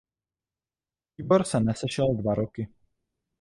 [1.17, 2.67] Výbor se nesešel dva roky.